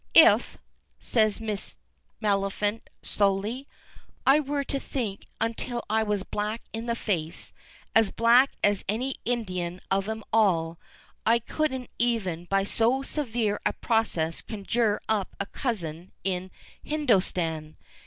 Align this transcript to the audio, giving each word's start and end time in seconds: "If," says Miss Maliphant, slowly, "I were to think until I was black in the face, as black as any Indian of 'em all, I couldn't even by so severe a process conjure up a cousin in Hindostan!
"If," 0.15 0.57
says 0.99 1.39
Miss 1.39 1.75
Maliphant, 2.19 2.81
slowly, 3.03 3.67
"I 4.25 4.39
were 4.39 4.63
to 4.63 4.79
think 4.79 5.27
until 5.39 5.83
I 5.91 6.01
was 6.01 6.23
black 6.23 6.63
in 6.73 6.87
the 6.87 6.95
face, 6.95 7.53
as 7.93 8.09
black 8.09 8.53
as 8.63 8.83
any 8.89 9.17
Indian 9.25 9.79
of 9.91 10.09
'em 10.09 10.23
all, 10.33 10.79
I 11.23 11.37
couldn't 11.37 11.91
even 11.99 12.45
by 12.45 12.63
so 12.63 13.03
severe 13.03 13.61
a 13.63 13.73
process 13.73 14.41
conjure 14.41 14.99
up 15.07 15.35
a 15.39 15.45
cousin 15.45 16.13
in 16.23 16.49
Hindostan! 16.81 17.77